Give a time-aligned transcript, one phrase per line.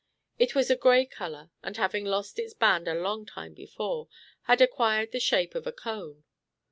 [0.39, 4.07] It was a gray color, and having lost its band a long time before,
[4.45, 6.23] had acquired the shape of a cone.